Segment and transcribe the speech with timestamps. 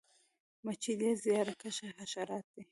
[0.63, 2.63] مچۍ ډیر زیارکښه حشرات دي